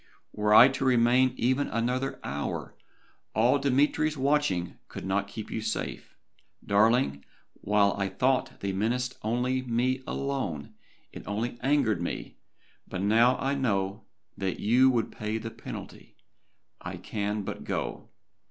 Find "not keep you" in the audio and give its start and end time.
5.05-5.61